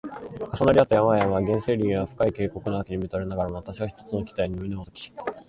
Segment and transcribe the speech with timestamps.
[0.59, 5.11] 重なり合った山々や原生林や深い渓谷の秋に見とれながらも、わたしは一つの期待に胸をとき